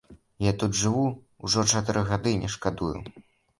Я 0.45 0.53
тут 0.63 0.79
жыву 0.79 1.03
ўжо 1.45 1.67
чатыры 1.75 2.05
гады 2.09 2.35
і 2.35 2.43
не 2.43 2.53
шкадую. 2.57 2.93